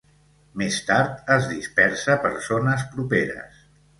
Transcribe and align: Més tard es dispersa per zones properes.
Més 0.61 0.77
tard 0.87 1.29
es 1.35 1.45
dispersa 1.51 2.17
per 2.25 2.33
zones 2.47 2.89
properes. 2.95 3.63